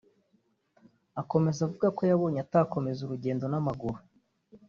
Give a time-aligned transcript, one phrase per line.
[1.21, 3.97] Akomeza avuga ko yabonye atakomeza urugendo n’amaguru